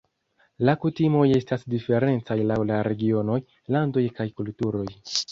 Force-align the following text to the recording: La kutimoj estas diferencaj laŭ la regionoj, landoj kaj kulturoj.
La 0.67 0.73
kutimoj 0.83 1.25
estas 1.39 1.65
diferencaj 1.73 2.37
laŭ 2.51 2.57
la 2.69 2.79
regionoj, 2.87 3.35
landoj 3.77 4.05
kaj 4.21 4.27
kulturoj. 4.41 4.87